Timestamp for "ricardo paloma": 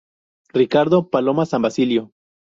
0.51-1.45